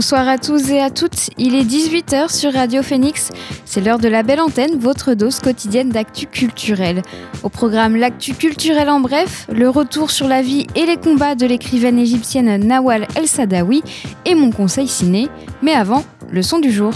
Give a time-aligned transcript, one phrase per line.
[0.00, 3.28] Bonsoir à tous et à toutes, il est 18h sur Radio Phoenix,
[3.66, 7.02] c'est l'heure de la belle antenne, votre dose quotidienne d'actu culturel.
[7.42, 11.44] Au programme L'actu culturel en bref, le retour sur la vie et les combats de
[11.44, 13.82] l'écrivaine égyptienne Nawal El Sadawi
[14.24, 15.28] et mon conseil ciné,
[15.60, 16.94] mais avant, le son du jour.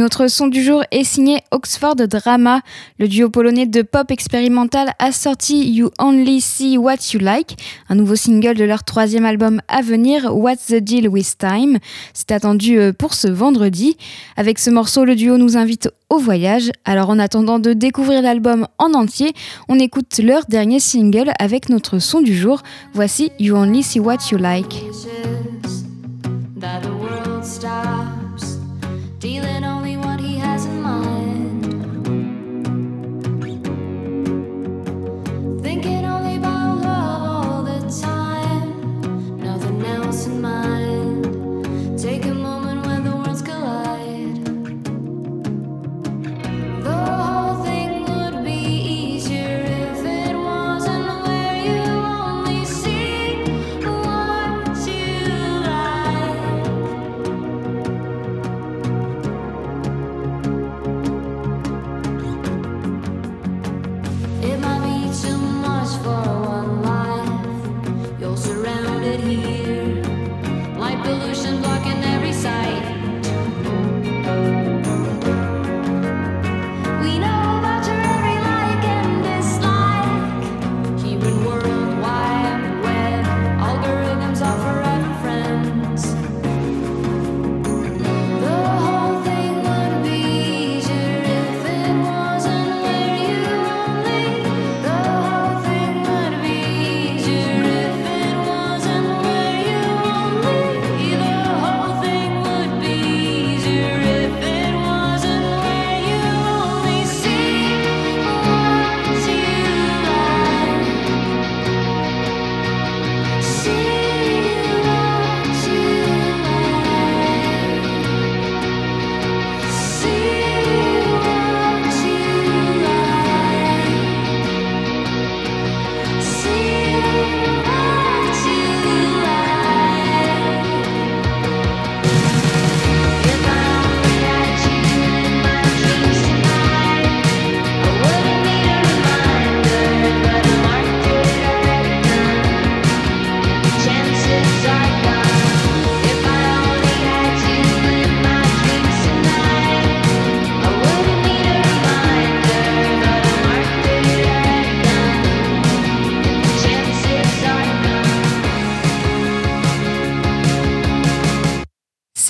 [0.00, 2.62] Notre son du jour est signé Oxford Drama.
[2.98, 7.58] Le duo polonais de pop expérimental a sorti You Only See What You Like,
[7.90, 11.78] un nouveau single de leur troisième album à venir, What's the Deal with Time.
[12.14, 13.98] C'est attendu euh, pour ce vendredi.
[14.38, 16.70] Avec ce morceau, le duo nous invite au voyage.
[16.86, 19.34] Alors en attendant de découvrir l'album en entier,
[19.68, 22.62] on écoute leur dernier single avec notre son du jour.
[22.94, 24.82] Voici You Only See What You Like.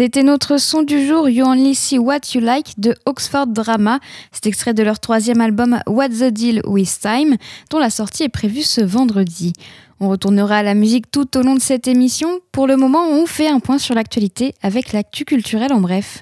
[0.02, 3.98] C'était notre son du jour You Only See What You Like de Oxford Drama.
[4.32, 7.36] C'est extrait de leur troisième album What's the Deal with Time,
[7.68, 9.52] dont la sortie est prévue ce vendredi.
[10.00, 12.40] On retournera à la musique tout au long de cette émission.
[12.50, 16.20] Pour le moment, on fait un point sur l'actualité avec l'actu culturelle en bref.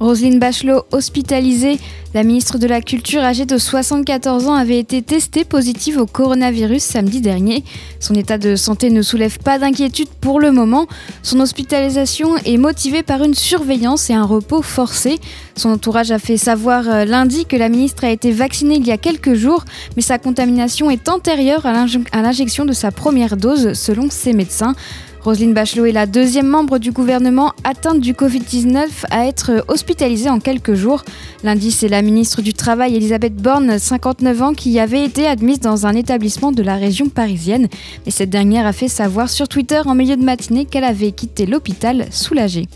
[0.00, 1.78] Roselyne Bachelot, hospitalisée,
[2.14, 6.82] la ministre de la Culture âgée de 74 ans avait été testée positive au coronavirus
[6.82, 7.62] samedi dernier.
[8.00, 10.86] Son état de santé ne soulève pas d'inquiétude pour le moment.
[11.22, 15.18] Son hospitalisation est motivée par une surveillance et un repos forcé.
[15.54, 18.92] Son entourage a fait savoir euh, lundi que la ministre a été vaccinée il y
[18.92, 19.66] a quelques jours,
[19.96, 24.74] mais sa contamination est antérieure à l'injection de sa première dose, selon ses médecins.
[25.22, 30.40] Roselyne Bachelot est la deuxième membre du gouvernement atteinte du Covid-19 à être hospitalisée en
[30.40, 31.04] quelques jours.
[31.44, 35.86] Lundi, c'est la ministre du Travail, Elisabeth Borne, 59 ans, qui avait été admise dans
[35.86, 37.68] un établissement de la région parisienne.
[38.06, 41.44] Et cette dernière a fait savoir sur Twitter en milieu de matinée qu'elle avait quitté
[41.44, 42.66] l'hôpital soulagée.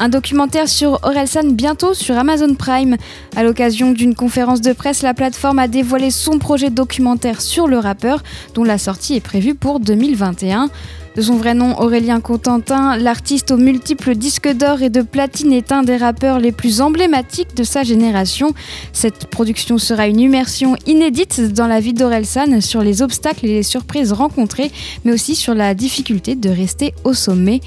[0.00, 2.96] Un documentaire sur Orelsan bientôt sur Amazon Prime.
[3.34, 7.78] À l'occasion d'une conférence de presse, la plateforme a dévoilé son projet documentaire sur le
[7.78, 8.22] rappeur,
[8.54, 10.68] dont la sortie est prévue pour 2021.
[11.18, 15.72] De son vrai nom, Aurélien Contentin, l'artiste aux multiples disques d'or et de platine est
[15.72, 18.52] un des rappeurs les plus emblématiques de sa génération.
[18.92, 23.62] Cette production sera une immersion inédite dans la vie d'Orelsan sur les obstacles et les
[23.64, 24.70] surprises rencontrées,
[25.04, 27.62] mais aussi sur la difficulté de rester au sommet.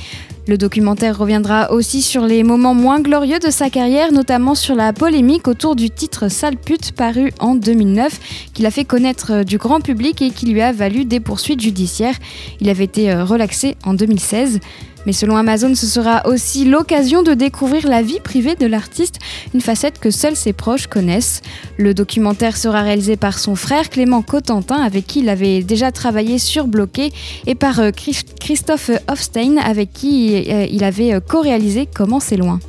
[0.48, 4.92] Le documentaire reviendra aussi sur les moments moins glorieux de sa carrière, notamment sur la
[4.92, 9.82] polémique autour du titre Sale pute paru en 2009, qu'il a fait connaître du grand
[9.82, 12.16] public et qui lui a valu des poursuites judiciaires.
[12.60, 14.60] Il avait été euh, relaxé en 2016.
[15.06, 19.20] Mais selon Amazon, ce sera aussi l'occasion de découvrir la vie privée de l'artiste,
[19.54, 21.42] une facette que seuls ses proches connaissent.
[21.78, 26.38] Le documentaire sera réalisé par son frère Clément Cotentin, avec qui il avait déjà travaillé
[26.38, 27.12] sur Bloqué,
[27.48, 27.92] et par euh,
[28.40, 32.60] Christophe Hofstein, avec qui euh, il avait euh, co-réalisé Comment c'est loin.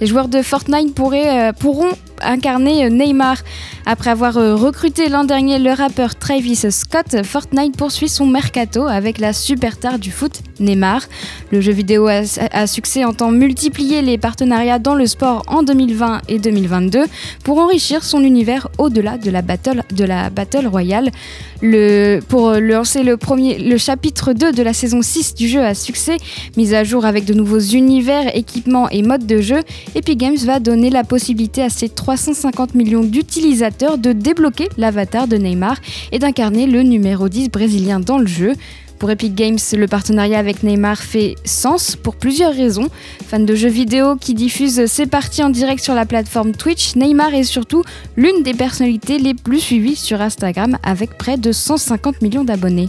[0.00, 1.90] Les joueurs de Fortnite pourront
[2.22, 3.38] incarner Neymar.
[3.86, 9.18] Après avoir euh, recruté l'an dernier le rappeur Travis Scott, Fortnite poursuit son mercato avec
[9.18, 11.02] la superstar du foot Neymar.
[11.50, 16.38] Le jeu vidéo a, succès entend multiplier les partenariats dans le sport en 2020 et
[16.38, 17.04] 2022
[17.42, 21.10] pour enrichir son univers au-delà de la battle, de la battle royale.
[21.62, 25.74] Le, pour lancer le, premier, le chapitre 2 de la saison 6 du jeu à
[25.74, 26.16] succès,
[26.56, 29.60] mise à jour avec de nouveaux univers, équipements et modes de jeu,
[29.94, 35.36] Epic Games va donner la possibilité à ses 350 millions d'utilisateurs de débloquer l'avatar de
[35.36, 35.76] Neymar
[36.10, 38.54] et d'incarner le numéro 10 brésilien dans le jeu.
[38.98, 42.88] Pour Epic Games, le partenariat avec Neymar fait sens pour plusieurs raisons.
[43.28, 47.32] Fan de jeux vidéo qui diffuse ses parties en direct sur la plateforme Twitch, Neymar
[47.32, 47.84] est surtout
[48.16, 52.88] l'une des personnalités les plus suivies sur Instagram avec près de 150 millions d'abonnés.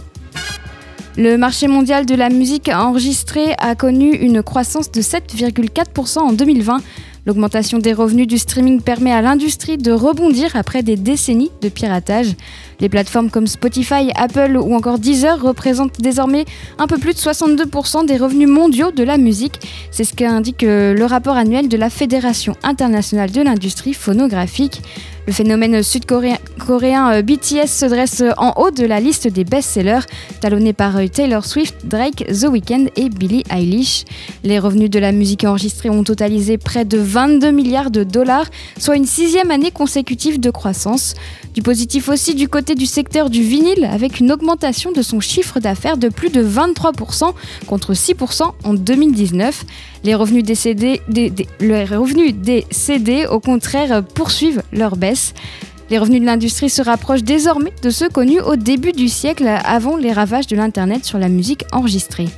[1.16, 6.80] Le marché mondial de la musique enregistrée a connu une croissance de 7,4% en 2020
[7.24, 12.34] L'augmentation des revenus du streaming permet à l'industrie de rebondir après des décennies de piratage.
[12.80, 16.44] Les plateformes comme Spotify, Apple ou encore Deezer représentent désormais
[16.78, 19.60] un peu plus de 62% des revenus mondiaux de la musique.
[19.92, 24.82] C'est ce qu'indique euh, le rapport annuel de la Fédération internationale de l'industrie phonographique.
[25.24, 30.06] Le phénomène sud-coréen euh, BTS se dresse en haut de la liste des best-sellers,
[30.40, 34.04] talonné par euh, Taylor Swift, Drake, The Weeknd et Billie Eilish.
[34.42, 38.46] Les revenus de la musique enregistrée ont totalisé près de 22 milliards de dollars,
[38.78, 41.14] soit une sixième année consécutive de croissance.
[41.54, 45.60] Du positif aussi du côté du secteur du vinyle, avec une augmentation de son chiffre
[45.60, 47.32] d'affaires de plus de 23%
[47.68, 49.64] contre 6% en 2019.
[50.04, 50.54] Les revenus des
[52.70, 55.34] CD, au contraire, poursuivent leur baisse.
[55.90, 59.96] Les revenus de l'industrie se rapprochent désormais de ceux connus au début du siècle avant
[59.96, 62.28] les ravages de l'Internet sur la musique enregistrée.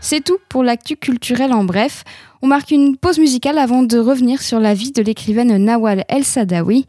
[0.00, 2.04] C'est tout pour l'actu culturel en bref.
[2.42, 6.24] On marque une pause musicale avant de revenir sur la vie de l'écrivaine Nawal El
[6.24, 6.86] Sadawi.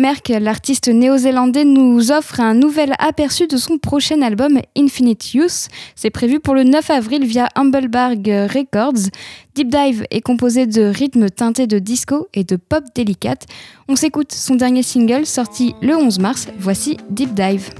[0.00, 5.66] Merck, l'artiste néo-zélandais, nous offre un nouvel aperçu de son prochain album Infinite Youth.
[5.96, 9.10] C'est prévu pour le 9 avril via Humblebarg Records.
[9.56, 13.46] Deep Dive est composé de rythmes teintés de disco et de pop délicate.
[13.88, 16.46] On s'écoute son dernier single sorti le 11 mars.
[16.60, 17.70] Voici Deep Dive.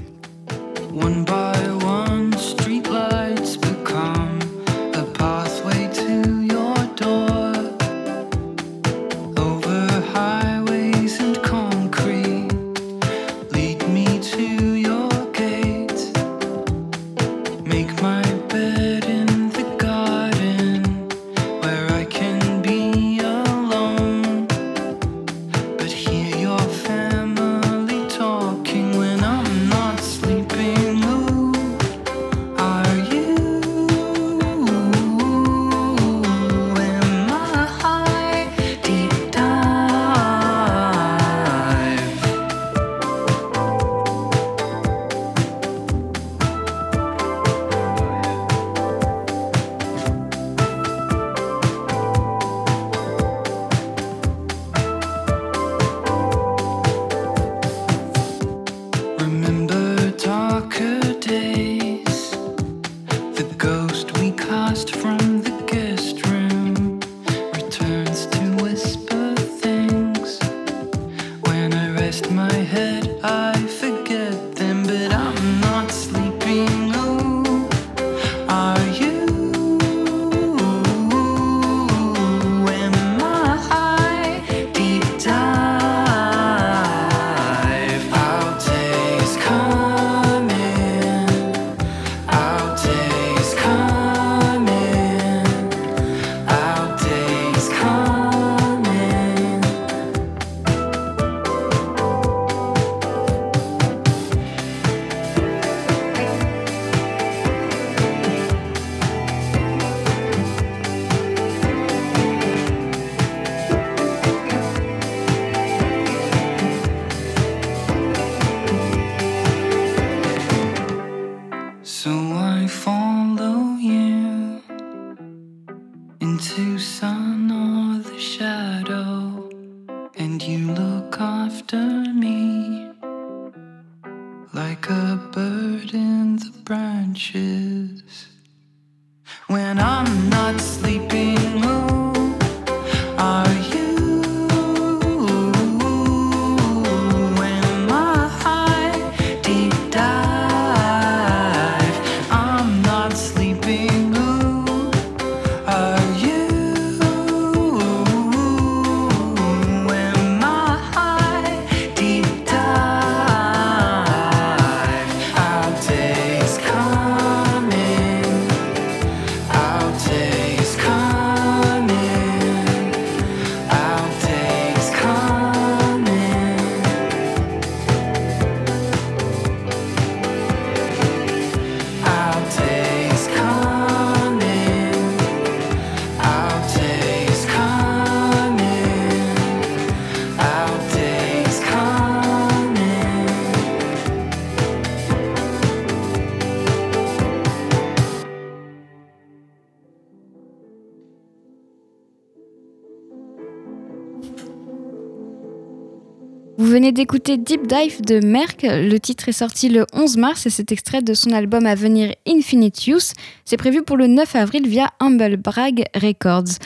[206.99, 208.63] D'écouter Deep Dive de Merck.
[208.63, 212.13] Le titre est sorti le 11 mars et c'est extrait de son album à venir
[212.27, 213.13] Infinite Use.
[213.45, 216.57] C'est prévu pour le 9 avril via Humble Brag Records.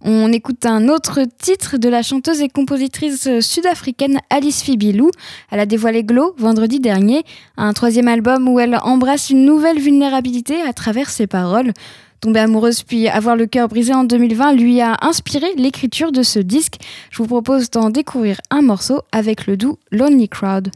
[0.00, 5.10] On écoute un autre titre de la chanteuse et compositrice sud-africaine Alice Fibilou.
[5.50, 7.22] Elle a dévoilé Glow vendredi dernier,
[7.58, 11.74] un troisième album où elle embrasse une nouvelle vulnérabilité à travers ses paroles.
[12.22, 16.38] Tombée amoureuse puis avoir le cœur brisé en 2020 lui a inspiré l'écriture de ce
[16.38, 16.76] disque.
[17.10, 20.70] Je vous propose d'en découvrir un morceau avec le doux Lonely Crowd.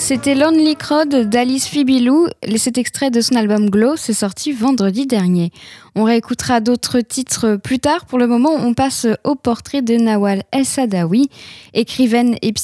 [0.00, 2.28] C'était Lonely Crowd d'Alice Fibilou.
[2.56, 5.50] Cet extrait de son album Glow s'est sorti vendredi dernier.
[5.96, 8.06] On réécoutera d'autres titres plus tard.
[8.06, 11.28] Pour le moment, on passe au portrait de Nawal El Sadawi,
[11.74, 12.54] écrivaine et,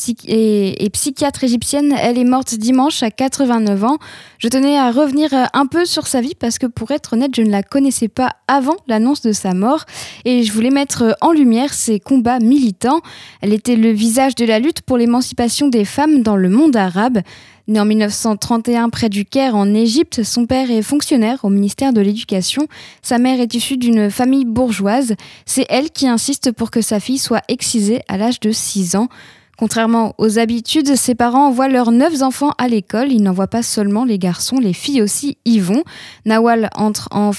[0.85, 1.93] et, psychiatre égyptienne.
[2.01, 3.99] Elle est morte dimanche à 89 ans.
[4.39, 7.43] Je tenais à revenir un peu sur sa vie parce que pour être honnête, je
[7.43, 9.85] ne la connaissais pas avant l'annonce de sa mort
[10.25, 13.01] et je voulais mettre en lumière ses combats militants.
[13.41, 17.24] Elle était le visage de la lutte pour l'émancipation des femmes dans le monde arabe.
[17.67, 22.03] Né en 1931 près du Caire en Égypte, son père est fonctionnaire au ministère de
[22.03, 22.67] l'Éducation.
[23.01, 25.15] Sa mère est issue d'une famille bourgeoise.
[25.47, 29.09] C'est elle qui insiste pour que sa fille soit excisée à l'âge de 6 ans.
[29.57, 33.13] Contrairement aux habitudes, ses parents envoient leurs neuf enfants à l'école.
[33.13, 35.85] Ils n'envoient pas seulement les garçons, les filles aussi y vont.
[36.27, 37.31] Nawal entre en,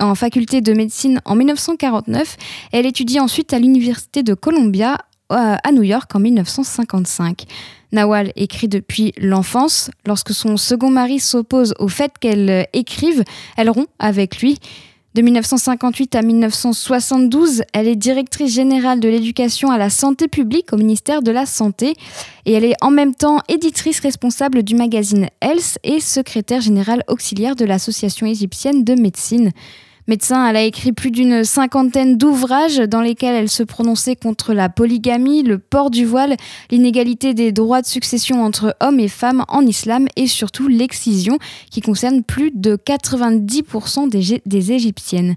[0.00, 2.36] en faculté de médecine en 1949.
[2.72, 4.98] Elle étudie ensuite à l'université de Columbia
[5.32, 7.44] euh, à New York en 1955.
[7.94, 9.90] Nawal écrit depuis l'enfance.
[10.06, 13.24] Lorsque son second mari s'oppose au fait qu'elle écrive,
[13.56, 14.58] elle rompt avec lui.
[15.14, 20.76] De 1958 à 1972, elle est directrice générale de l'éducation à la santé publique au
[20.76, 21.94] ministère de la Santé
[22.46, 27.54] et elle est en même temps éditrice responsable du magazine Health et secrétaire générale auxiliaire
[27.54, 29.52] de l'Association égyptienne de médecine.
[30.06, 34.68] Médecin, elle a écrit plus d'une cinquantaine d'ouvrages dans lesquels elle se prononçait contre la
[34.68, 36.36] polygamie, le port du voile,
[36.70, 41.38] l'inégalité des droits de succession entre hommes et femmes en islam et surtout l'excision
[41.70, 45.36] qui concerne plus de 90% des, des Égyptiennes.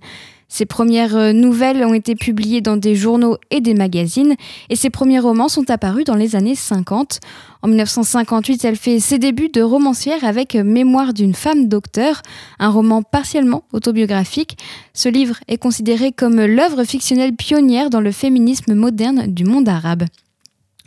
[0.49, 4.35] Ses premières euh, nouvelles ont été publiées dans des journaux et des magazines,
[4.69, 7.19] et ses premiers romans sont apparus dans les années 50.
[7.61, 12.21] En 1958, elle fait ses débuts de romancière avec Mémoire d'une femme docteur,
[12.59, 14.57] un roman partiellement autobiographique.
[14.93, 20.05] Ce livre est considéré comme l'œuvre fictionnelle pionnière dans le féminisme moderne du monde arabe.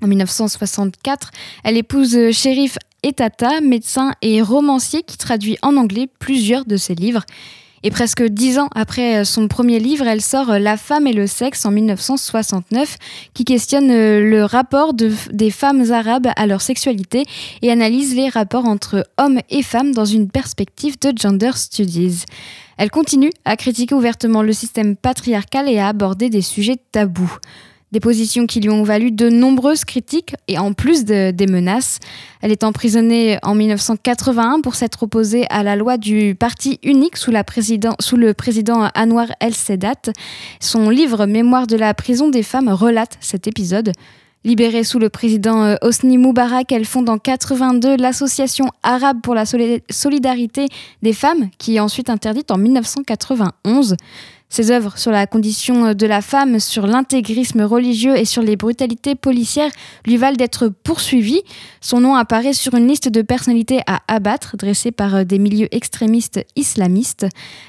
[0.02, 1.30] En 1964,
[1.64, 7.24] elle épouse Shérif Etata, médecin et romancier qui traduit en anglais plusieurs de ses livres.
[7.82, 11.64] Et presque dix ans après son premier livre, elle sort La femme et le sexe
[11.64, 12.98] en 1969,
[13.32, 17.24] qui questionne euh, le rapport des femmes arabes à leur sexualité
[17.62, 22.24] et analyse les rapports entre hommes et femmes dans une perspective de gender studies.
[22.76, 27.38] Elle continue à critiquer ouvertement le système patriarcal et à aborder des sujets tabous.
[27.92, 31.98] Des positions qui lui ont valu de nombreuses critiques et en plus des menaces.
[32.40, 37.32] Elle est emprisonnée en 1981 pour s'être opposée à la loi du parti unique sous,
[37.32, 40.12] le président Anwar el-Sedat.
[40.60, 43.92] Son livre Mémoire de la prison des femmes relate cet épisode.
[44.42, 49.44] Libérée sous le président euh, Hosni Moubarak, elle fonde en 82 l'association arabe pour la
[49.44, 50.66] solidarité
[51.02, 53.96] des femmes, qui est ensuite interdite en 1991.
[54.50, 59.14] Ses œuvres sur la condition de la femme, sur l'intégrisme religieux et sur les brutalités
[59.14, 59.70] policières
[60.04, 61.42] lui valent d'être poursuivies.
[61.80, 66.44] Son nom apparaît sur une liste de personnalités à abattre dressée par des milieux extrémistes
[66.56, 67.26] islamistes.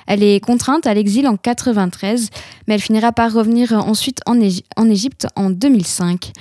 [0.07, 2.29] Elle est contrainte à l'exil en 93,
[2.67, 4.41] mais elle finira par revenir ensuite en,
[4.89, 6.33] Égypte en 2005.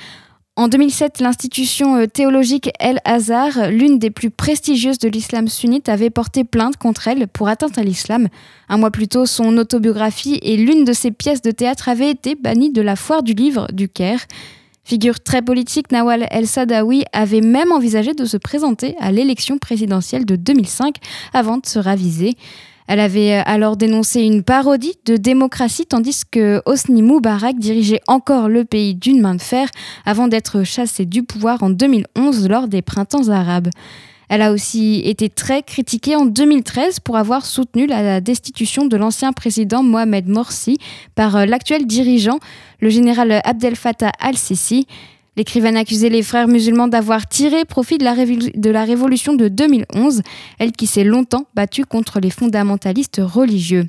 [0.60, 6.10] En 2007, l'institution euh, théologique El Azhar, l'une des plus prestigieuses de l'islam sunnite, avait
[6.10, 8.28] porté plainte contre elle pour atteinte à l'islam.
[8.68, 12.34] Un mois plus tôt, son autobiographie et l'une de ses pièces de théâtre avaient été
[12.34, 14.20] bannies de la foire du livre du Caire.
[14.84, 20.36] Figure très politique, Nawal El-Sadawi avait même envisagé de se présenter à l'élection présidentielle de
[20.36, 20.96] 2005
[21.32, 22.36] avant de se raviser.
[22.90, 28.64] Elle avait alors dénoncé une parodie de démocratie tandis que Hosni Moubarak dirigeait encore le
[28.64, 29.68] pays d'une main de fer
[30.04, 33.68] avant d'être chassé du pouvoir en 2011 lors des printemps arabes.
[34.28, 39.32] Elle a aussi été très critiquée en 2013 pour avoir soutenu la destitution de l'ancien
[39.32, 40.78] président Mohamed Morsi
[41.14, 42.40] par euh, l'actuel dirigeant,
[42.80, 44.88] le général Abdel Fattah al-Sisi.
[45.40, 50.20] L'écrivaine accusait les frères musulmans d'avoir tiré profit de la, révolution de 2011,
[50.58, 53.86] elle qui s'est longtemps battue contre les fondamentalistes religieux.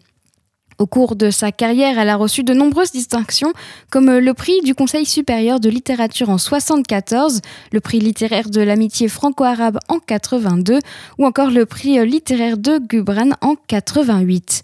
[0.78, 3.52] Au cours de sa carrière, elle a reçu de nombreuses distinctions,
[3.90, 7.42] comme le prix du Conseil supérieur de littérature en 1974,
[7.74, 10.80] le prix littéraire de l'amitié franco-arabe en 82,
[11.18, 14.62] ou encore le prix littéraire de Gubran en 88.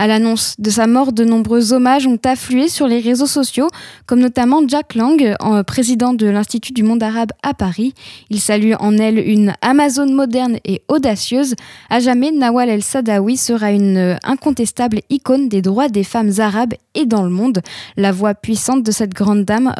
[0.00, 3.68] À l'annonce de sa mort, de nombreux hommages ont afflué sur les réseaux sociaux,
[4.06, 5.36] comme notamment Jack Lang,
[5.66, 7.92] président de l'Institut du monde arabe à Paris.
[8.30, 11.54] Il salue en elle une Amazone moderne et audacieuse.
[11.90, 17.22] À jamais, Nawal El-Sadawi sera une incontestable icône des droits des femmes arabes et dans
[17.22, 17.60] le monde.
[17.98, 19.74] La voix puissante de cette grande dame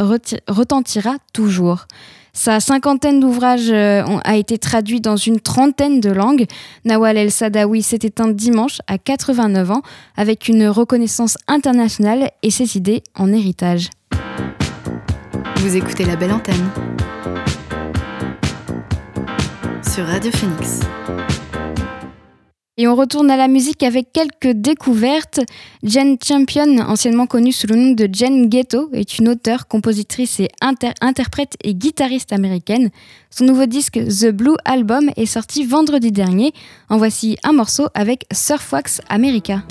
[0.48, 1.86] retentira toujours.
[2.32, 6.46] Sa cinquantaine d'ouvrages euh, a été traduit dans une trentaine de langues.
[6.84, 9.82] Nawal El-Sadawi s'est éteint dimanche à 89 ans
[10.16, 13.90] avec une reconnaissance internationale et ses idées en héritage.
[15.56, 16.70] Vous écoutez la belle antenne
[19.92, 20.80] sur Radio Phoenix.
[22.82, 25.40] Et on retourne à la musique avec quelques découvertes.
[25.82, 30.48] Jen Champion, anciennement connue sous le nom de Jen Ghetto, est une auteure, compositrice et
[30.62, 32.88] interprète et guitariste américaine.
[33.28, 36.54] Son nouveau disque The Blue Album est sorti vendredi dernier.
[36.88, 39.62] En voici un morceau avec Surfwax America.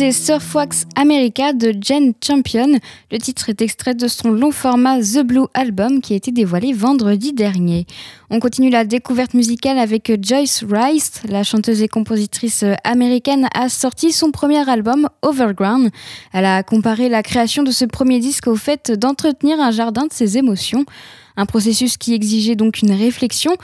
[0.00, 2.78] C'était Surfwax America de Jen Champion.
[3.12, 6.72] Le titre est extrait de son long format The Blue Album qui a été dévoilé
[6.72, 7.84] vendredi dernier.
[8.30, 11.20] On continue la découverte musicale avec Joyce Rice.
[11.28, 15.90] La chanteuse et compositrice américaine a sorti son premier album Overground.
[16.32, 20.14] Elle a comparé la création de ce premier disque au fait d'entretenir un jardin de
[20.14, 20.86] ses émotions.
[21.36, 23.54] Un processus qui exigeait donc une réflexion.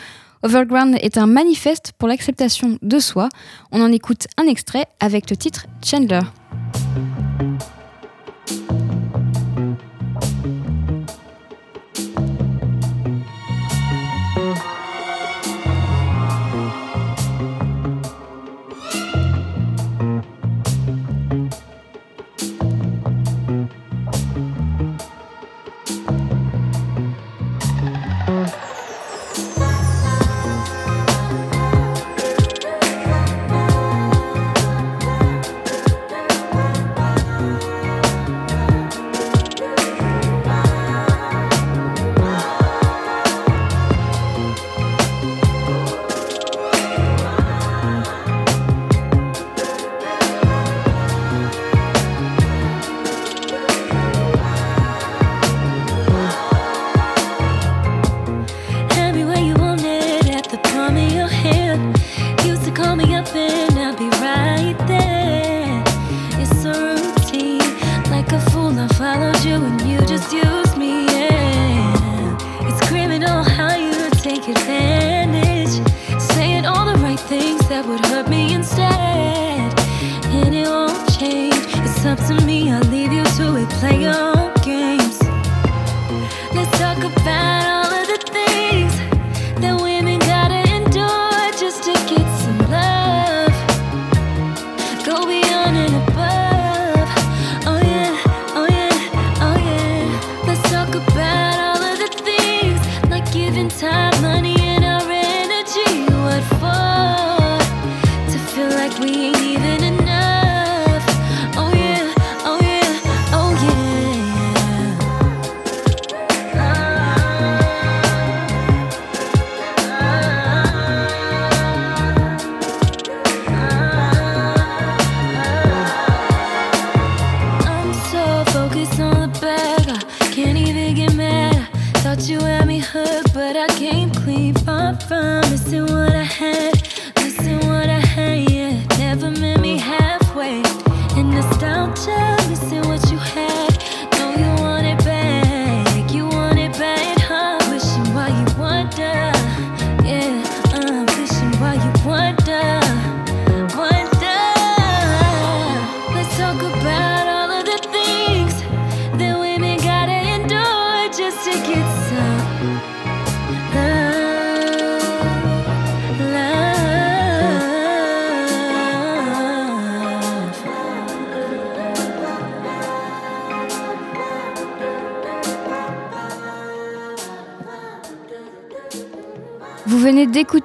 [0.47, 3.29] Overground est un manifeste pour l'acceptation de soi.
[3.73, 6.21] On en écoute un extrait avec le titre Chandler.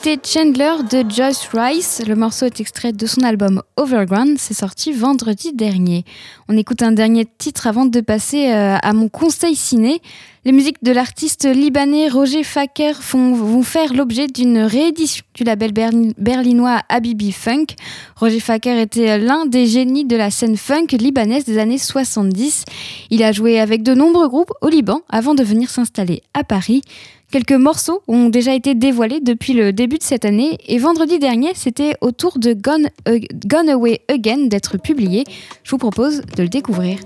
[0.03, 2.01] D'écouter Chandler de Joyce Rice.
[2.07, 4.37] Le morceau est extrait de son album Overground.
[4.39, 6.05] C'est sorti vendredi dernier.
[6.47, 10.01] On écoute un dernier titre avant de passer euh, à mon conseil ciné.
[10.43, 15.71] Les musiques de l'artiste libanais Roger Faker vont faire l'objet d'une réédition du label
[16.17, 17.67] berlinois Habibi Funk.
[18.15, 22.65] Roger Faker était l'un des génies de la scène funk libanaise des années 70.
[23.11, 26.81] Il a joué avec de nombreux groupes au Liban avant de venir s'installer à Paris.
[27.31, 31.53] Quelques morceaux ont déjà été dévoilés depuis le début de cette année et vendredi dernier,
[31.55, 32.89] c'était au tour de Gone,
[33.45, 35.23] Gone Away Again d'être publié.
[35.63, 36.99] Je vous propose de le découvrir.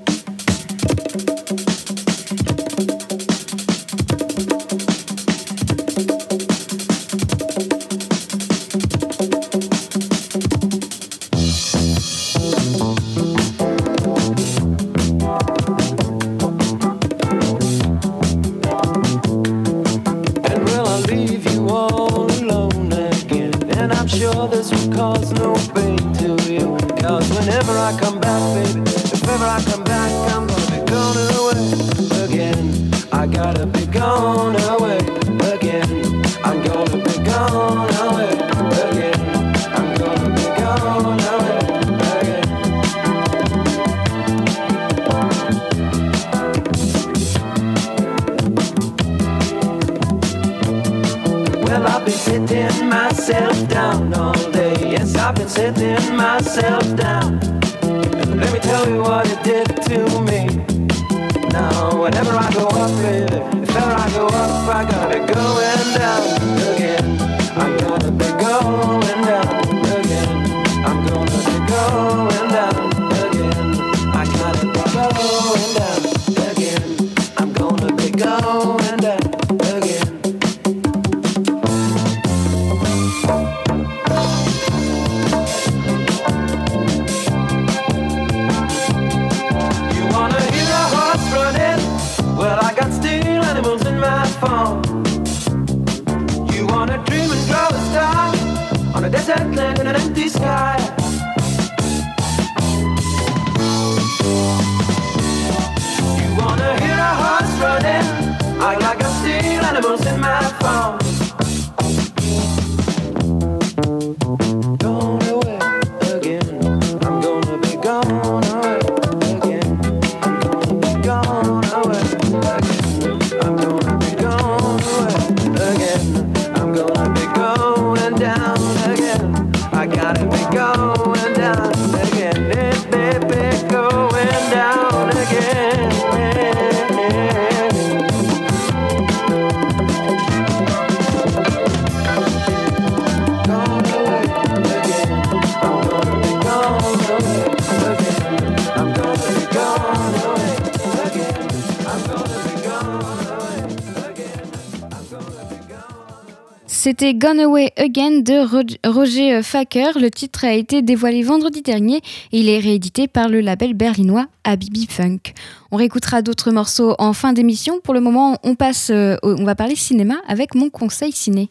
[156.86, 160.00] C'était Gone Away Again de Roger Facker.
[160.00, 161.95] Le titre a été dévoilé vendredi dernier
[162.32, 165.34] et il est réédité par le label berlinois Habibi Funk.
[165.71, 167.80] On réécoutera d'autres morceaux en fin d'émission.
[167.84, 171.50] Pour le moment, on passe, euh, on va parler cinéma avec mon conseil ciné.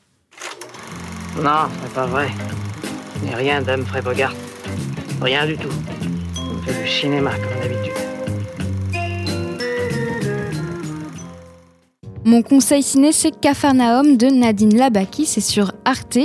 [1.42, 2.28] Non, c'est pas vrai.
[3.18, 4.34] Ce n'est rien d'Humphrey Bogart.
[5.20, 5.74] Rien du tout.
[6.38, 8.03] On fait du cinéma comme d'habitude.
[12.26, 16.16] Mon conseil ciné, c'est Cafarnaum de Nadine Labaki, c'est sur Arte,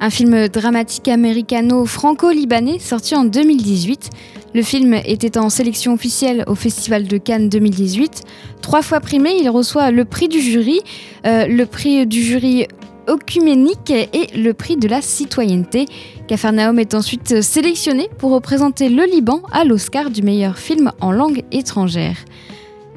[0.00, 4.08] un film dramatique américano-franco-libanais sorti en 2018.
[4.54, 8.22] Le film était en sélection officielle au Festival de Cannes 2018.
[8.62, 10.80] Trois fois primé, il reçoit le prix du jury,
[11.26, 12.66] euh, le prix du jury
[13.06, 15.84] œcuménique et le prix de la citoyenneté.
[16.28, 21.44] Cafarnaum est ensuite sélectionné pour représenter le Liban à l'Oscar du meilleur film en langue
[21.52, 22.16] étrangère.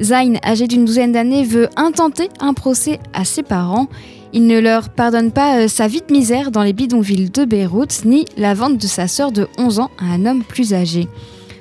[0.02, 3.88] Zayn, âgé d'une douzaine d'années, veut intenter un procès à ses parents.
[4.34, 8.04] Il ne leur pardonne pas euh, sa vie de misère dans les bidonvilles de Beyrouth,
[8.04, 11.08] ni la vente de sa sœur de 11 ans à un homme plus âgé.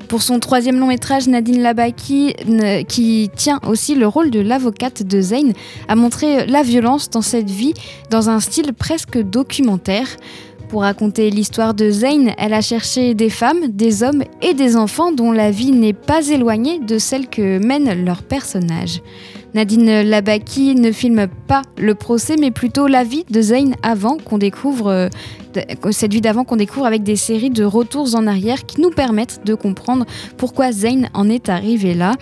[0.09, 2.35] Pour son troisième long métrage, Nadine Labaki,
[2.89, 5.53] qui tient aussi le rôle de l'avocate de Zayn,
[5.89, 7.75] a montré la violence dans cette vie
[8.11, 10.07] dans un style presque documentaire.
[10.69, 15.13] Pour raconter l'histoire de Zayn, elle a cherché des femmes, des hommes et des enfants
[15.13, 19.01] dont la vie n'est pas éloignée de celle que mènent leurs personnages.
[19.55, 24.39] Nadine Labaki ne filme pas le procès, mais plutôt la vie de Zayn avant qu'on
[24.39, 25.09] découvre euh,
[25.93, 29.43] cette vie d'avant qu'on découvre avec des séries de retours en arrière qui nous permettent
[29.45, 32.15] de comprendre pourquoi Zayn en est arrivé là.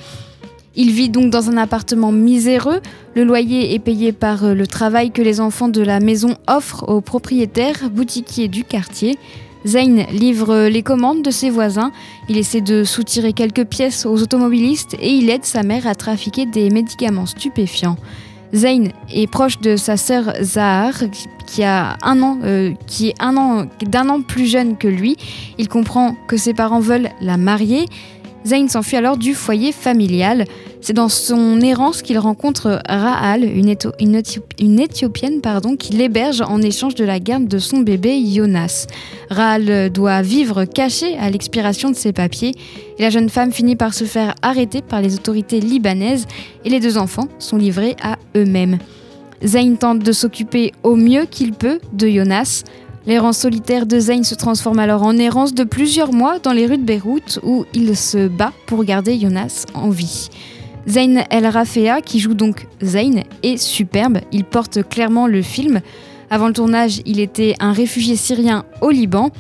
[0.74, 2.80] Il vit donc dans un appartement miséreux.
[3.14, 6.88] Le loyer est payé par euh, le travail que les enfants de la maison offrent
[6.88, 9.18] aux propriétaires boutiquiers du quartier.
[9.66, 11.92] Zayn livre les commandes de ses voisins,
[12.28, 16.46] il essaie de soutirer quelques pièces aux automobilistes et il aide sa mère à trafiquer
[16.46, 17.96] des médicaments stupéfiants.
[18.54, 20.92] Zayn est proche de sa sœur Zahar,
[21.46, 25.16] qui a un an, euh, qui est an d'un an plus jeune que lui.
[25.58, 27.86] Il comprend que ses parents veulent la marier.
[28.45, 30.45] Zayn s'enfuit alors du foyer familial.
[30.80, 37.05] C'est dans son errance qu'il rencontre Rahal, une, Éthiopienne pardon, qui l'héberge en échange de
[37.05, 38.86] la garde de son bébé Jonas.
[39.30, 42.53] Rahal doit vivre caché à l'expiration de ses papiers
[42.99, 46.26] et la jeune femme finit par se faire arrêter par les autorités libanaises
[46.64, 48.78] et les deux enfants sont livrés à eux-mêmes.
[49.45, 52.64] Zayn tente de s'occuper au mieux qu'il peut de Jonas.
[53.05, 56.78] L'errance solitaire de Zayn se transforme alors en errance de plusieurs mois dans les rues
[56.78, 60.28] de Beyrouth où il se bat pour garder Jonas en vie.
[60.88, 64.18] Zayn El Rafea, qui joue donc Zayn, est superbe.
[64.30, 65.80] Il porte clairement le film.
[66.30, 69.30] Avant le tournage, il était un réfugié syrien au Liban.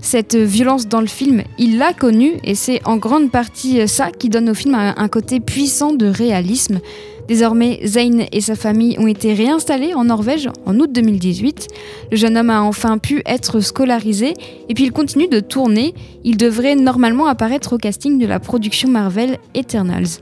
[0.00, 4.28] Cette violence dans le film, il l'a connue et c'est en grande partie ça qui
[4.28, 6.80] donne au film un côté puissant de réalisme.
[7.28, 11.68] Désormais, Zayn et sa famille ont été réinstallés en Norvège en août 2018.
[12.10, 14.34] Le jeune homme a enfin pu être scolarisé
[14.68, 15.94] et puis il continue de tourner.
[16.22, 20.20] Il devrait normalement apparaître au casting de la production Marvel Eternals.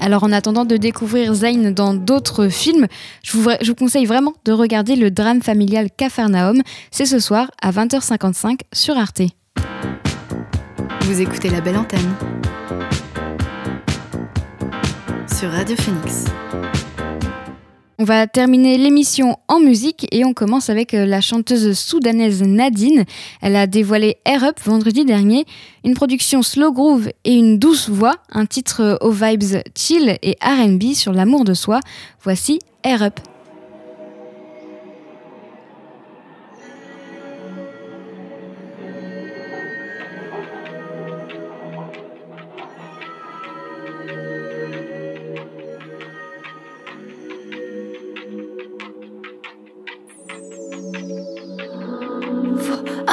[0.00, 2.88] Alors en attendant de découvrir Zayn dans d'autres films,
[3.22, 6.62] je vous, conseille vraiment de regarder le drame familial Cafarnaum.
[6.90, 9.22] C'est ce soir à 20h55 sur Arte.
[11.02, 12.14] Vous écoutez la belle antenne
[15.48, 16.24] Radio Phoenix.
[17.98, 23.04] On va terminer l'émission en musique et on commence avec euh, la chanteuse soudanaise Nadine.
[23.40, 25.44] Elle a dévoilé Air Up vendredi dernier,
[25.84, 30.36] une production slow groove et une douce voix, un titre euh, aux vibes chill et
[30.42, 31.80] RB sur l'amour de soi.
[32.22, 33.20] Voici Air Up.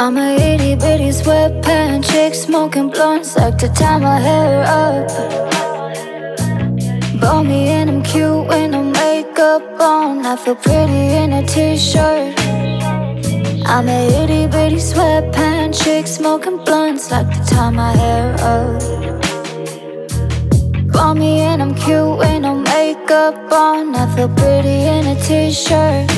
[0.01, 5.07] I'm a itty bitty sweatpants chick smoking blunts, like to tie my hair up.
[7.21, 10.25] Bought me and I'm cute with no makeup on.
[10.25, 12.33] I feel pretty in a t-shirt.
[13.67, 18.81] I'm a itty bitty sweatpants chick smoking blunts, like to tie my hair up.
[20.91, 23.95] Bought me and I'm cute with no makeup on.
[23.95, 26.09] I feel pretty in a t-shirt.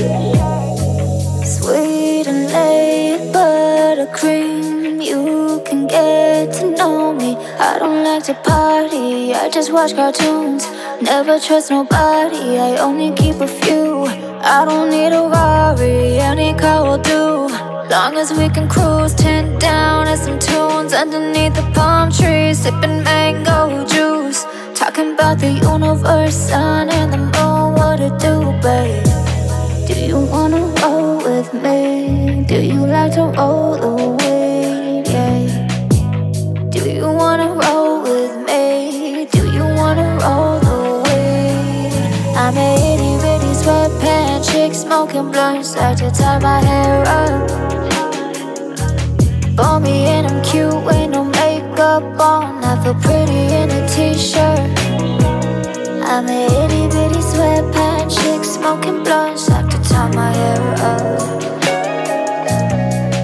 [1.46, 2.03] Sweet
[4.06, 5.04] buttercream.
[5.04, 7.36] You can get to know me.
[7.60, 10.66] I don't like to party, I just watch cartoons.
[11.02, 14.06] Never trust nobody, I only keep a few.
[14.06, 17.48] I don't need a Rari, any car will do.
[17.90, 23.04] Long as we can cruise, tin down at some tunes underneath the palm trees, sipping
[23.04, 24.46] mango juice.
[24.74, 29.13] Talking about the universe, sun and the moon, what to do, babe?
[29.86, 32.46] Do you wanna roll with me?
[32.48, 35.08] Do you like to roll the weed?
[35.08, 36.70] Yeah.
[36.70, 39.28] Do you wanna roll with me?
[39.32, 41.92] Do you wanna roll the weed?
[42.38, 47.48] I'm a itty bitty sweatpants chick smoking blunts, like to tie my hair up.
[49.58, 52.64] Bought me and I'm cute with no makeup on.
[52.64, 54.62] I feel pretty in a t-shirt.
[56.12, 60.34] I'm a itty bitty sweatpants chick smoking blunts, like my.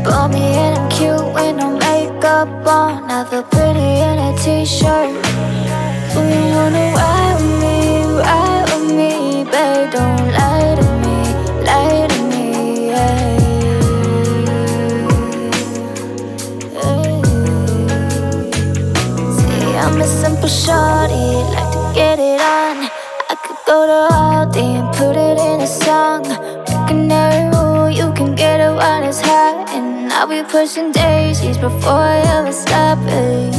[0.03, 3.09] Bought me I'm cute with no makeup on.
[3.09, 5.09] I feel pretty in a t-shirt.
[6.15, 7.75] You wanna ride with me,
[8.21, 9.91] ride with me, babe?
[9.91, 11.17] Don't lie to me,
[11.67, 12.45] lie to me.
[19.37, 22.89] See, I'm a simple shorty, like to get it on.
[23.31, 26.23] I could go to Aldi and put it in a song.
[27.09, 29.67] Canary rule, you can get it while it's hot.
[29.69, 33.51] And I'll be pushing daisies before I ever stop it.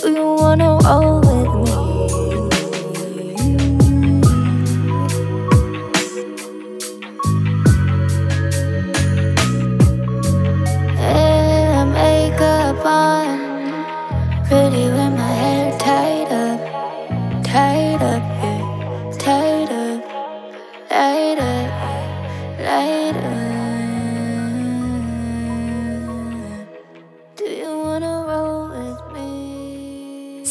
[0.00, 1.27] Do you wanna roll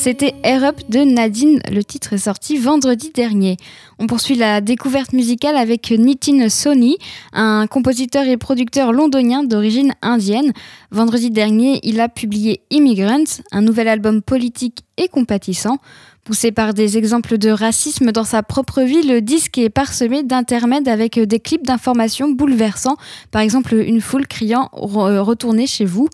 [0.07, 3.57] C'était Air Up de Nadine, le titre est sorti vendredi dernier.
[3.99, 6.95] On poursuit la découverte musicale avec Nitin Soni,
[7.33, 10.53] un compositeur et producteur londonien d'origine indienne.
[10.91, 15.77] Vendredi dernier, il a publié Immigrants, un nouvel album politique et compatissant.
[16.23, 20.87] Poussé par des exemples de racisme dans sa propre vie, le disque est parsemé d'intermèdes
[20.87, 22.95] avec des clips d'informations bouleversants,
[23.31, 26.07] par exemple une foule criant Re- Retournez chez vous.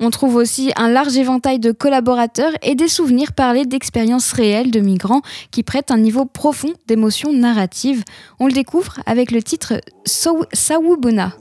[0.00, 4.80] On trouve aussi un large éventail de collaborateurs et des souvenirs parlés d'expériences réelles de
[4.80, 8.04] migrants qui prêtent un niveau profond d'émotion narrative.
[8.40, 11.32] On le découvre avec le titre Saw- Sawubona.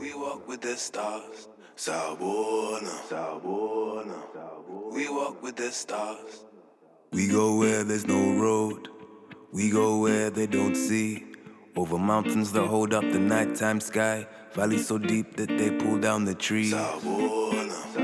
[7.12, 8.88] We go where there's no road.
[9.52, 11.24] We go where they don't see.
[11.76, 14.26] Over mountains that hold up the nighttime sky.
[14.56, 16.74] Valleys so deep that they pull down the trees.
[16.74, 18.03] Sabona.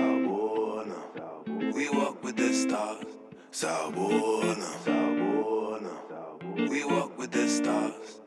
[3.59, 4.69] Sabona.
[4.85, 5.91] Sabona.
[6.69, 8.21] We walk with the stars.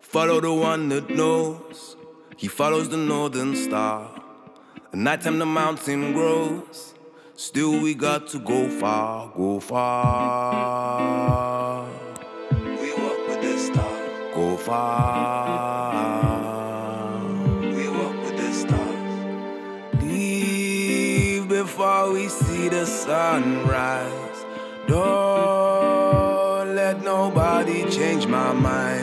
[0.00, 1.96] Follow the one that knows.
[2.36, 4.10] He follows the northern star.
[4.92, 6.92] At nighttime the mountain grows.
[7.34, 10.68] Still we got to go far, go far.
[12.52, 14.34] We walk with the stars.
[14.34, 15.94] Go far.
[17.78, 20.02] We walk with the stars.
[20.02, 24.13] Leave before we see the sunrise.
[24.94, 28.93] Don't let nobody change my mind.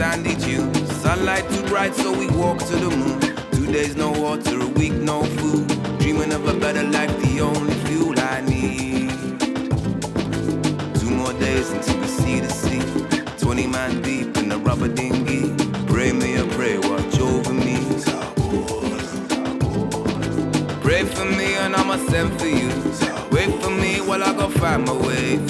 [0.00, 0.90] Sandy dunes.
[1.02, 3.20] Sunlight too bright, so we walk to the moon.
[3.52, 5.68] Two days no water, a week no food.
[5.98, 9.10] Dreaming of a better life, the only fuel I need.
[11.00, 12.82] Two more days until we see the sea.
[13.44, 15.54] 20 man deep in the rubber dinghy.
[15.92, 17.76] Pray me a pray, watch over me.
[20.80, 22.70] Pray for me and I'ma send for you.
[23.32, 25.49] Wait for me while I go find my way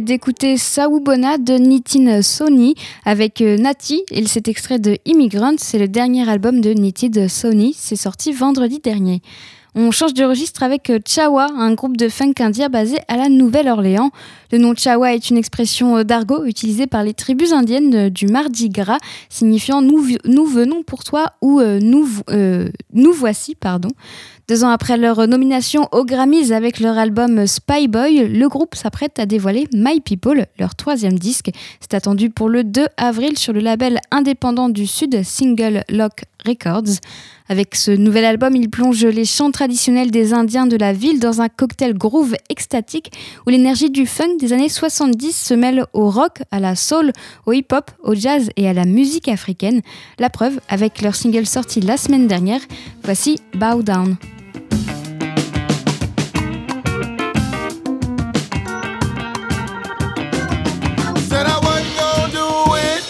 [0.00, 2.74] d'écouter Sawubona de Nitin Sony
[3.04, 7.74] avec euh, Nati et cet extrait de Immigrant, c'est le dernier album de Nitin Sony,
[7.76, 9.20] c'est sorti vendredi dernier.
[9.76, 13.28] On change de registre avec euh, Chawa, un groupe de funk indien basé à la
[13.28, 14.10] Nouvelle-Orléans.
[14.52, 18.68] Le nom Chawa est une expression euh, d'argot utilisée par les tribus indiennes du Mardi
[18.68, 22.08] Gras, signifiant nous, nous venons pour toi ou nous,
[22.92, 23.54] nous voici.
[23.54, 23.90] pardon.
[24.46, 29.18] Deux ans après leur nomination aux Grammys avec leur album Spy Boy, le groupe s'apprête
[29.18, 31.50] à dévoiler My People, leur troisième disque.
[31.80, 37.00] C'est attendu pour le 2 avril sur le label indépendant du Sud, Single Lock Records.
[37.48, 41.40] Avec ce nouvel album, ils plongent les chants traditionnels des Indiens de la ville dans
[41.40, 43.12] un cocktail groove extatique
[43.46, 47.12] où l'énergie du funk des années 70 se mêle au rock, à la soul,
[47.46, 49.80] au hip-hop, au jazz et à la musique africaine.
[50.18, 52.60] La preuve avec leur single sorti la semaine dernière.
[53.02, 54.16] Voici Bow Down.
[61.28, 63.02] Said I wasn't gonna do it,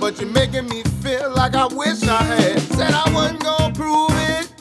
[0.00, 2.60] but you're making me feel like I wish I had.
[2.60, 4.52] Said I wasn't gonna prove it,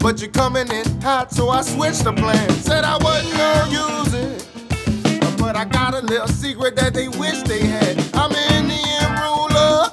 [0.00, 2.50] but you're coming in hot, so I switched the plan.
[2.50, 7.42] Said I wasn't gonna use it, but I got a little secret that they wish
[7.42, 8.02] they had.
[8.14, 9.92] I'm an Indian ruler.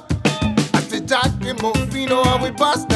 [0.74, 2.91] I said Jock and Mofino, and we bust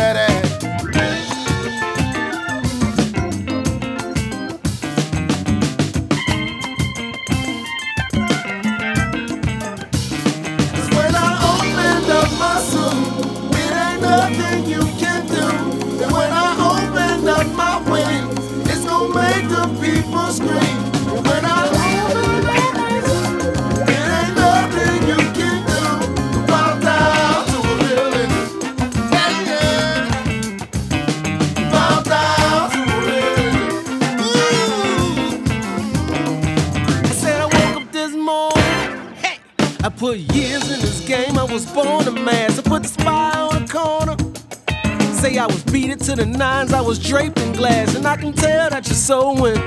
[46.06, 46.72] to the nines.
[46.72, 49.58] I was draped in glass, and I can tell that you're so win.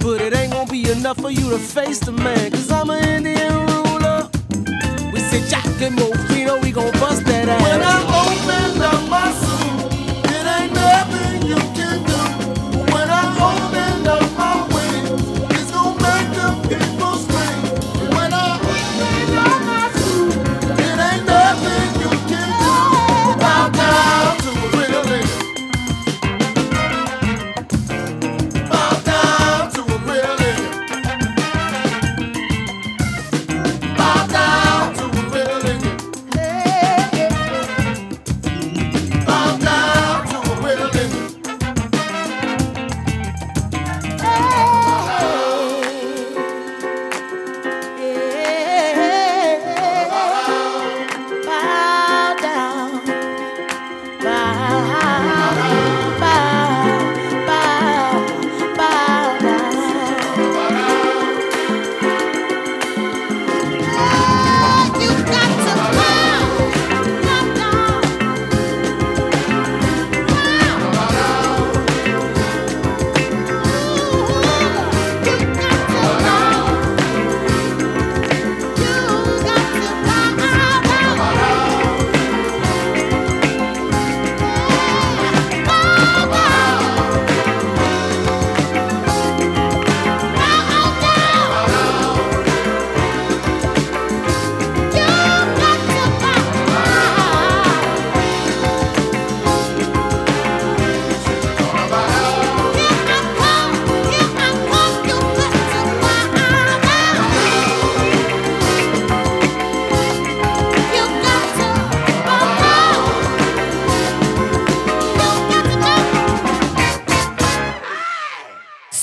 [0.00, 2.50] But it ain't gonna be enough for you to face the man.
[2.50, 4.28] Cause I'm an Indian ruler.
[5.12, 7.62] We said Jack and Mofino, we gon' bust that ass.
[7.62, 8.67] When I opened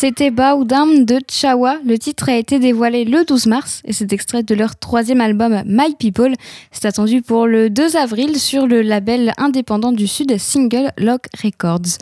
[0.07, 1.79] C'était Down de Chawa.
[1.83, 5.63] Le titre a été dévoilé le 12 mars et c'est extrait de leur troisième album
[5.65, 6.35] My People.
[6.71, 11.97] C'est attendu pour le 2 avril sur le label indépendant du Sud Single Lock Records.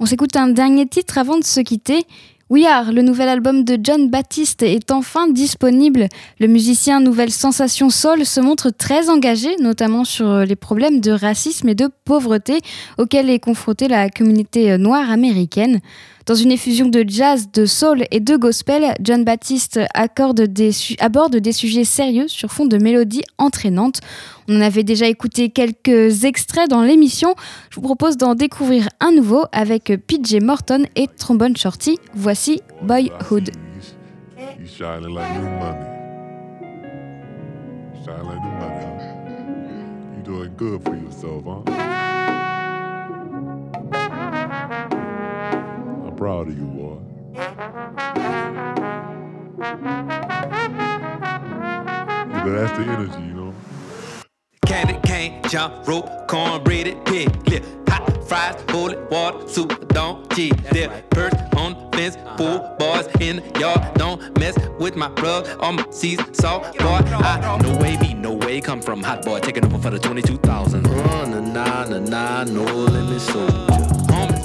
[0.00, 2.04] On s'écoute un dernier titre avant de se quitter.
[2.50, 6.08] We Are, le nouvel album de John Baptiste, est enfin disponible.
[6.40, 11.68] Le musicien Nouvelle Sensation Soul se montre très engagé, notamment sur les problèmes de racisme
[11.68, 12.58] et de pauvreté
[12.98, 15.80] auxquels est confrontée la communauté noire américaine.
[16.26, 21.84] Dans une effusion de jazz, de soul et de gospel, John Baptiste aborde des sujets
[21.84, 24.00] sérieux sur fond de mélodies entraînantes.
[24.48, 27.34] On en avait déjà écouté quelques extraits dans l'émission.
[27.68, 31.98] Je vous propose d'en découvrir un nouveau avec PJ Morton et Trombone Shorty.
[32.14, 33.50] Voici Boyhood.
[46.14, 46.98] Proud of you, boy.
[52.44, 53.54] But that's the energy, you know.
[54.66, 60.56] Candy cane, jump rope, cornbread, pig lip, hot fries, holy water, super don't cheat.
[60.70, 63.94] There, perch on the fence, pool boys in the yard.
[63.94, 67.00] Don't mess with my rug or my seas salt boy.
[67.12, 70.86] I no way be no way come from hot boy taking over for the 22,000.
[70.86, 73.93] Uh, nah, nah, nah, nah, no limit soldier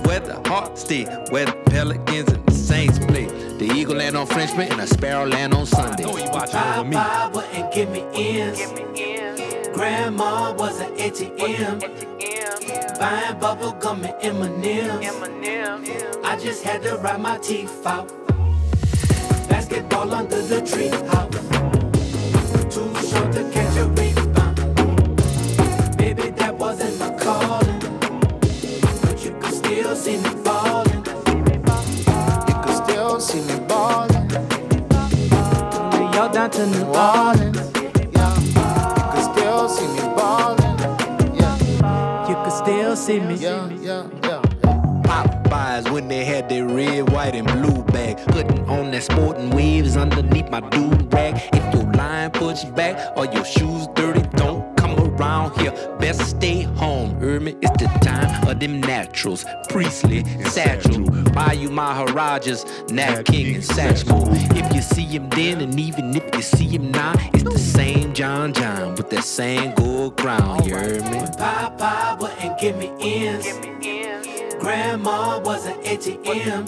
[0.09, 3.25] where the heart stay, where the pelicans and the saints play.
[3.59, 6.03] The eagle land on Frenchman and a sparrow land on Sunday.
[6.03, 6.97] know you watching over me.
[7.31, 8.59] wouldn't give me ends.
[9.71, 11.79] Grandma was an ATM.
[12.99, 16.17] Buying bubble gum and M&M's.
[16.23, 18.07] I just had to ride my teeth out.
[19.47, 21.58] Basketball under the tree house.
[29.95, 30.97] Still see me ballin'.
[32.47, 34.27] You can still see me ballin'.
[35.91, 37.57] New York down to New Orleans.
[38.13, 38.35] Yeah.
[38.35, 40.77] You can still see me ballin'.
[41.35, 42.27] Yeah.
[42.27, 43.35] You can still see me.
[43.35, 44.41] Yeah, yeah, yeah.
[45.03, 48.17] Popeyes when they had their red, white, and blue bag.
[48.27, 51.41] Putting on that sporting waves underneath my dude rag.
[51.53, 54.58] If your line push back or your shoes dirty, don't
[55.19, 55.71] around here.
[55.99, 57.57] Best stay home, Ermi.
[57.61, 59.45] It's the time of them naturals.
[59.69, 61.03] Priestley, Satchel,
[61.33, 64.27] Bayou Maharajas, Nat King, and Satchmo.
[64.55, 68.13] If you see him then, and even if you see him now, it's the same
[68.13, 70.63] John John with that same gold crown.
[70.65, 71.21] You heard me?
[71.37, 73.47] Papa wouldn't give me ends.
[74.59, 76.67] Grandma was an ATM.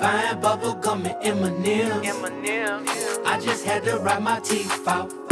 [0.00, 3.18] Buying bubble gum and M&M's.
[3.24, 5.23] I just had to ride my teeth out basketball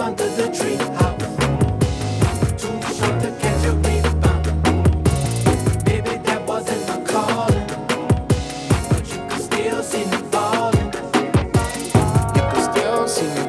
[0.00, 1.18] under the treehouse.
[2.58, 4.44] Too short to catch a rebound.
[5.84, 7.66] Baby, that wasn't my calling.
[8.88, 10.90] But you can still see me falling.
[12.34, 13.44] You can still see me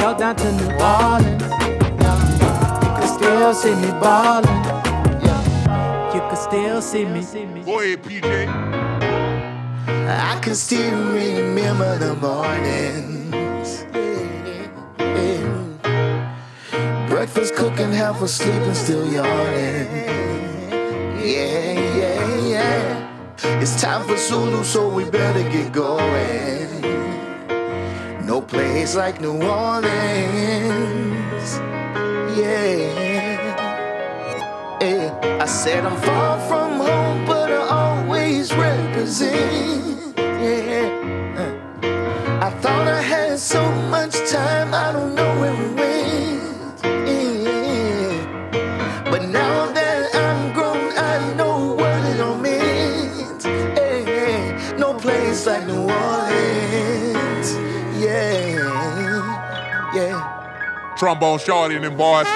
[0.00, 1.42] York down to New Orleans.
[2.82, 4.62] You can still see me balling.
[6.14, 7.20] You can still see me.
[7.64, 8.48] Go ahead, PJ.
[10.08, 13.47] I can still remember the morning
[17.18, 19.88] Breakfast cooking, half asleep and still yawning.
[21.18, 23.60] Yeah, yeah, yeah.
[23.60, 26.80] It's time for Zulu, so we better get going.
[28.24, 29.88] No place like New Orleans.
[32.38, 32.76] Yeah.
[34.80, 35.38] yeah.
[35.42, 40.07] I said I'm far from home, but I always represent.
[60.98, 62.26] Trombone shorty and them boys.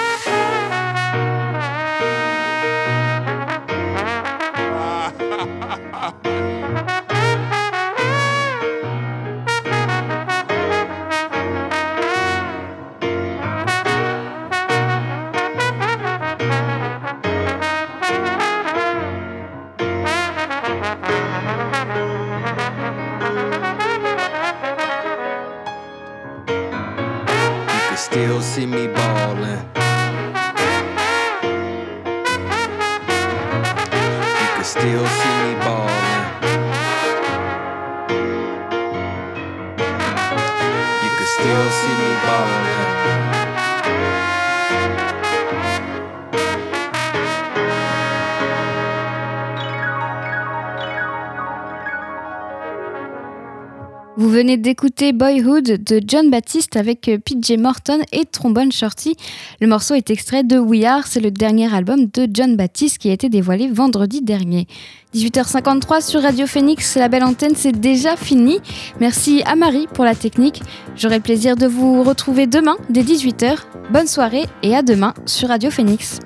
[54.73, 59.17] D'écouter Boyhood de John Baptiste avec euh, PJ Morton et Trombone Shorty.
[59.61, 63.11] Le morceau est extrait de We Are, c'est le dernier album de John Baptiste qui
[63.11, 64.67] a été dévoilé vendredi dernier.
[65.15, 68.61] 18h53 sur Radio Phoenix, la belle antenne, c'est déjà fini.
[68.99, 70.63] Merci à Marie pour la technique.
[70.97, 73.59] J'aurai le plaisir de vous retrouver demain dès 18h.
[73.93, 76.19] Bonne soirée et à demain sur Radio Phoenix.